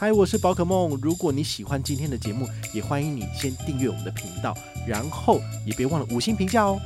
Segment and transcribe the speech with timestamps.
[0.00, 0.98] 嗨，我是宝可梦。
[1.02, 4.56] 如果你喜欢今天的节目，也欢迎你先订阅我们的频道，
[4.86, 6.80] 然后也别忘了五星评价哦。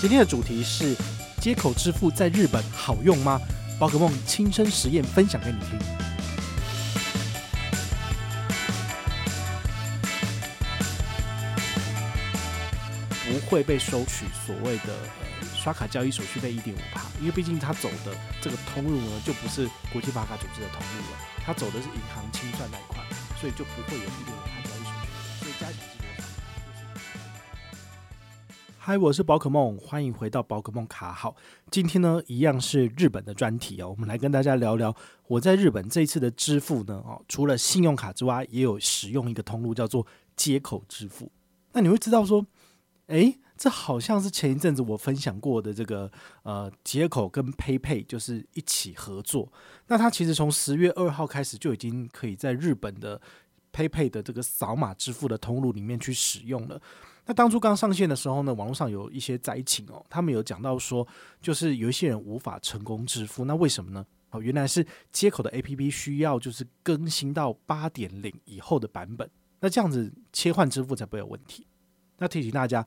[0.00, 0.96] 今天的主题是
[1.40, 3.40] 接口支付在日本好用吗？
[3.78, 5.78] 宝可梦亲身实验分享给你听。
[13.24, 14.92] 不会被收取所谓的
[15.40, 21.31] 呃刷卡交易手续费一点五趴，因为毕竟他走的这个通路呢，就不是国际发卡组织的通路了。
[21.44, 23.02] 他走的是银行清算那一块，
[23.40, 24.90] 所以就不会有一点五趴交易手。
[25.40, 26.22] 所以加起来是多少？
[28.78, 31.34] 嗨，我是宝可梦，欢迎回到宝可梦卡号。
[31.68, 34.94] 今天呢，一样是日本的专题哦，我们来跟大家聊聊
[35.26, 41.28] 我在日本这一次的支付呢哦，除了信用卡之外，也有使用一个通路叫做接口支付。
[41.72, 42.46] 那你会知道说，
[43.08, 43.36] 诶。
[43.62, 46.10] 这好像是前一阵子我分享过的这个
[46.42, 49.52] 呃，接口跟 PayPay 就是一起合作。
[49.86, 53.20] 那它其实从十月二号开始就已经可以在日本的
[53.72, 56.82] PayPay 的这个扫码支付的通路里面去使用了。
[57.24, 61.06] 那当初刚上线的时候呢，网络上有一些灾情哦，他们有讲到说，
[61.40, 63.44] 就是有一些人无法成功支付。
[63.44, 64.04] 那为什么呢？
[64.30, 71.64] 哦，原来是接口的 APP 需要就是更新到八点零以后的版本，那这样子切换支付才不会有问题。
[72.18, 72.84] 那提醒大家。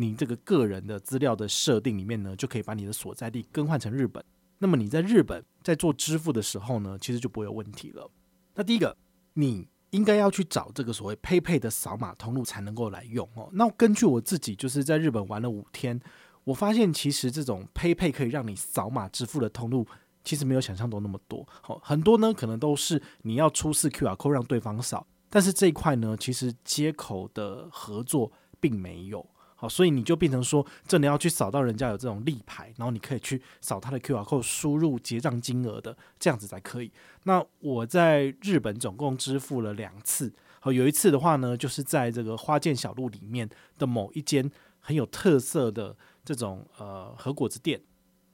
[0.00, 4.24] 你这个个人的资料的设定里面呢，就可以把你的所在地更换成日本。
[4.58, 8.08] 那么你在日本在做支付的时候呢，其实就不会有问题了。
[8.54, 8.96] 那第一个，
[9.34, 13.48] 你应该要去找这个所谓 PayPay 的扫码通路才能够来用哦。
[13.52, 16.00] 那根据我自己就是在日本玩了五天，
[16.44, 19.84] 我发现其实这种 PayPay 可以让你扫码支付的通路，
[20.22, 21.44] 其实没有想象中那么多。
[21.60, 29.28] 好，很多呢可能都是你要出示 QR code 让对方扫，但是这一块呢，其实接口的合作并没有。
[29.60, 36.92] 好，所以你就变成说，这你要去扫到人家有这种立牌，然后你可以去扫他的 QR code，输入结账金额的，这样子才可以。
[37.24, 44.48] 那我在日本总共支付了两次，好，有一次的话呢，就是在这个花见小路里面的某一间
[44.78, 47.80] 很有特色的这种呃和果子店。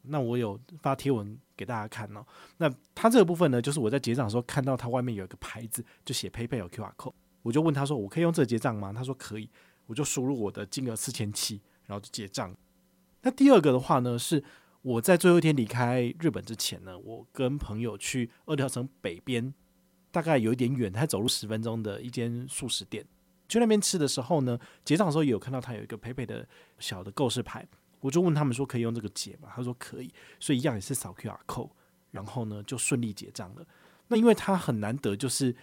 [0.03, 2.23] 那我有发贴文给大家看哦。
[2.59, 8.93] 那他这个部分呢，就是我在结账的时候看到他外面有一个牌子，就写 PayPay 有 QR code，我就问他说，我可以用这结账吗？
[8.93, 9.49] 他说可以。
[9.87, 12.57] 我就输入我的金额四千七，然后就结账。
[13.23, 14.43] 那第二个的话呢，是
[14.83, 19.53] 我在最后一天离开日本之前呢，我跟朋友去二条城北边，
[20.11, 23.07] 大概有一点远，他走路十分钟的一间素食店。
[23.49, 27.67] 去那边吃的时候呢，结账的时候也有看到他有一个佩佩的小的告示牌，
[28.01, 29.49] 我就问他们说可以用这个结吗？
[29.55, 31.71] 他说可以，所以一样也是扫 QR code，
[32.11, 33.67] 然后呢就顺利结账了。
[34.09, 35.55] 那因为他很难得，就是。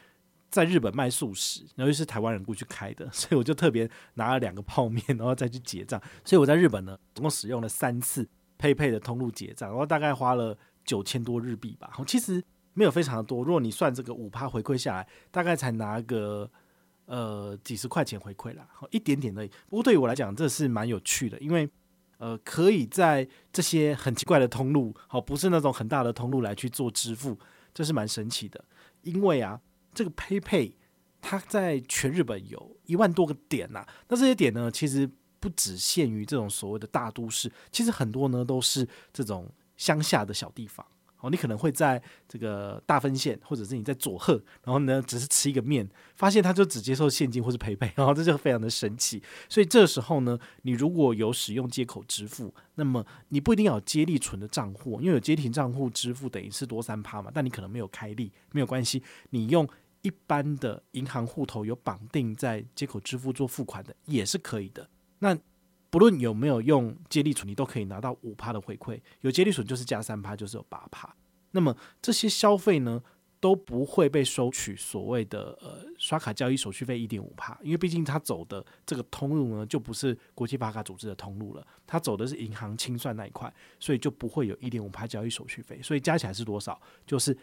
[0.51, 5.99] 在日本卖速食，然后又是台湾人过去开的， 所以我就特别拿了两个泡面，然后再去结账。
[6.25, 11.89] 所以我在日本呢，总共使用了三次配配的通路结账，然后大概花了九千多日币吧。
[12.05, 16.51] 其实没有非常多，如果你算这个五趴回馈下来，大概才拿个
[17.05, 19.47] 呃几十块钱回馈啦，一点点而已。
[19.69, 21.69] 不过对于我来讲，这是蛮有趣的，因为
[22.17, 27.39] 呃可以在这些很奇怪的通路，好不是那种很大的通路来去做支付，
[27.73, 28.61] 这是蛮神奇的。
[29.03, 29.57] 因为啊。
[29.93, 30.73] 这个 PayPay
[31.21, 35.09] 它在全日本有一万多个点呐、啊，那这些点呢，其实
[35.39, 40.85] 不只限于这种所谓的大都市，其实很多呢都是这种乡下的小地方。
[41.21, 44.33] 哦，你可能会在这个大分县，或者是你在佐贺，
[44.63, 49.21] 然后呢只是吃一个面，发现他就只接受现金或是陪陪然后这就非常的神奇。
[49.47, 59.67] 所以这时候呢，你如果有使用接口支付，那么你不一定要有接力存的账户，因为有接停账户支付等于是多三趴嘛，但你可能没有开立，没有关系，你用。
[60.03, 64.89] 一般的银行户头有绑定在接口支付做付款的也是可以的。
[65.19, 65.37] 那
[65.91, 68.99] 不论有没有用接力存，你都可以拿到五趴的回馈。
[69.19, 71.15] 有接力存就是加三趴，就是有八趴。
[71.51, 73.03] 那么这些消费呢
[73.39, 85.81] 都不会被收取所谓的呃刷卡交易手续费一点五趴，因为毕竟他走的这个通路呢就不是国际发卡组织的通路了，他走的是银行清算那一块，所以就不会有一点五趴交易手续费。
[85.83, 86.81] 所以加起来是多少？
[87.05, 87.37] 就是。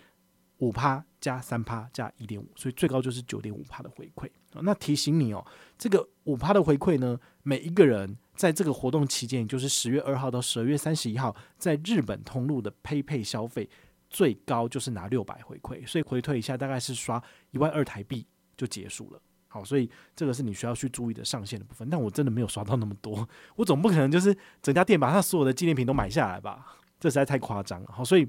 [0.59, 4.29] 五趴加三趴加一点五，所以最高就是九点五趴的回馈。
[4.63, 5.45] 那提醒你哦，
[5.77, 13.69] 这个五趴的回馈呢，每一个人在这个活动期间，就是十月二号到十二月三十一号，在日本通路的 PayPay 消费
[14.11, 17.23] 最高就是拿六百回馈，所以回退一下大概是刷
[17.53, 18.27] 一万二台币
[18.57, 19.21] 就结束了。
[19.47, 21.89] 好，所以这个是你需要去注意的上限的部分。
[21.89, 26.79] 但我真的没有刷到那么多，我总不可能就是整家店把它所有的纪念品都买下来吧？
[26.99, 27.89] 这实在太夸张了。
[27.93, 28.27] 好，所以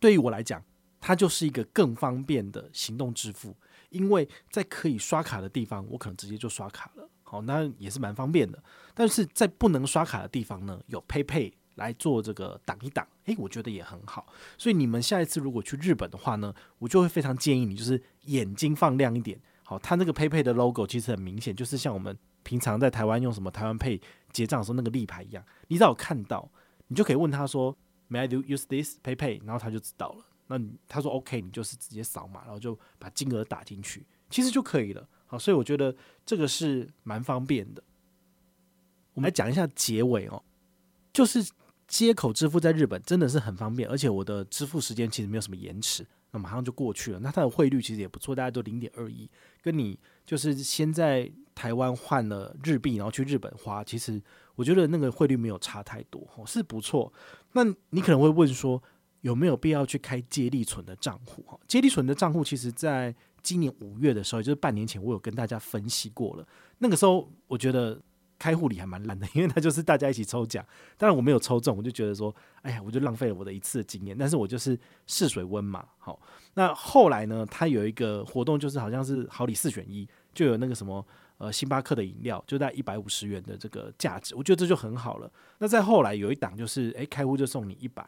[0.00, 0.60] 对于我来讲。
[1.06, 3.54] 它就是一个更方便的行动支付，
[3.90, 8.58] 因为在可以刷卡的地方，我可能直接就刷卡了，好，那也是蛮方便的。
[8.94, 14.26] 但是在不能刷卡的地方呢，有 PayPay 来做这个挡一挡，诶，我觉得也很好。
[14.56, 19.38] 所以你们下一次如果去日本的话呢，我就会非常建议你，就是眼睛放亮一点。
[19.62, 24.00] 好，它那个 PayPay 的 logo 其实很明显，就是像我们平常在台湾用什么台湾 Pay
[24.32, 26.50] 结账的时候那个立牌一样，你只要看到，
[26.86, 27.76] 你就可以问他说
[28.08, 29.42] ，May I do use this PayPay？
[29.44, 30.24] 然后他就知道了。
[30.46, 35.08] 那他说 OK，你就是直接扫码，然后就把金额打进去，其实就可以了。
[35.26, 35.94] 好，所以我觉得
[36.26, 37.82] 这个是蛮方便的。
[39.14, 40.42] 我们来讲一下结尾哦，
[41.12, 41.48] 就是
[41.86, 47.18] 接口支付在日本真的是很方便，而且我的支付时间其实没有什么延迟，那马上就过去了。
[47.20, 49.30] 那它的汇率其实也不错，大概都零点二一，
[49.62, 54.20] 跟你就是先在台湾换了日币，然后去日本花，其实
[54.56, 57.12] 我觉得那个汇率没有差太多，是不错。
[57.52, 58.82] 那你可能会问说，
[59.24, 61.42] 有没有必要去开接力存的账户？
[61.46, 66.46] 哈，接力存的账户其实在今年五月的时候，也就是半年前，我有跟大家分析过了。
[66.78, 68.00] 那个时候我觉得。
[68.36, 70.62] 开户礼还蛮烂的，因为它就是大家一起抽奖，
[70.98, 74.14] 当然我没有抽中，我就觉得说，哎呀，我就浪费了我的一次经验。
[74.18, 76.20] 但是我就是试水温嘛，好。
[76.54, 81.06] 那后来呢，它有一个活动，就是好像是好礼四选一，就有那个什么
[81.38, 85.32] 呃星巴克的饮料，就在一百五十元的这个价值，我觉得这就很好了。
[85.58, 88.04] 那再后来有一档就是，哎，开户就送你一百，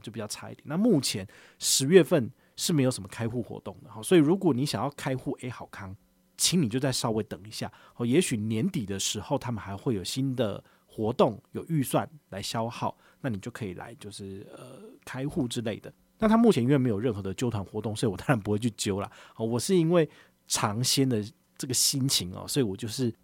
[0.00, 0.64] 就比较差一点。
[0.66, 1.26] 那目前
[1.58, 5.96] 十月份是没有什么开户活动的，好，所以如果你想要开户，A，好康。
[6.36, 15.94] 请你就再稍微等一下哦，也许年底的时候他们还会有新的活动，有预算来消耗，那你就可以来就是呃开户之类的。
[16.18, 19.08] 那他目前因为没有任何的揪团活动，所以我当然不会去揪啦。
[19.36, 20.10] 哦，我是因为
[20.48, 21.24] 尝鲜的
[21.56, 23.14] 这个心情哦，所以我就是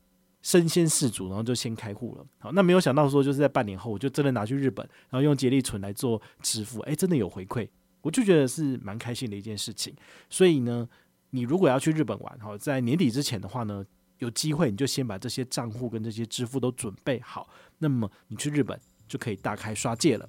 [0.43, 2.27] 身先士卒，然后就先开户了。
[2.39, 7.69] 好，那没有想到说就是在半年后，我就真的拿去日本，然后用接力存来做支付，诶，真的有回馈，
[8.01, 9.95] 我就觉得是蛮开心的一件事情。
[10.29, 10.89] 所以呢。
[11.33, 13.87] 你如果要去日本玩，好，在年底之前的话呢，
[14.19, 17.49] 有机会你就先把这些账户跟这些支付都准备好，
[17.79, 18.77] 那么你去日本
[19.07, 20.29] 就可以大开刷戒了。